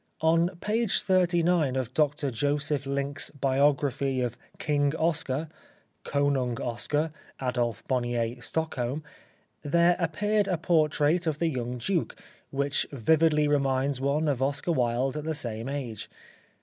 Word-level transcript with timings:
On 0.21 0.49
page 0.61 1.03
39 1.03 1.75
of 1.75 1.93
Dr 1.93 2.31
Josef 2.31 2.85
Linck's 2.87 3.29
biography 3.29 4.19
of'' 4.21 4.35
King 4.67 4.95
Oscar"(" 4.95 5.47
Konung 6.03 6.55
Oscar/' 6.55 7.11
Adolf 7.39 7.87
Bonnier, 7.87 8.41
Stockholm) 8.41 9.03
there 9.61 9.95
appeared 9.99 10.47
a 10.47 10.57
portrait 10.57 11.27
of 11.27 11.37
the 11.37 11.49
young 11.49 11.77
duke, 11.77 12.15
which 12.49 12.87
vividly 12.91 13.47
reminds 13.47 14.01
one 14.01 14.27
of 14.27 14.41
Oscar 14.41 14.71
Wilde 14.71 15.17
at 15.17 15.23
the 15.23 15.35
same 15.35 15.69
age. 15.69 16.09